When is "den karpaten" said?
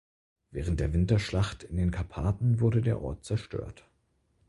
1.77-2.59